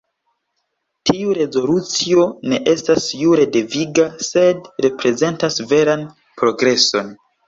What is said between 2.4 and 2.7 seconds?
ne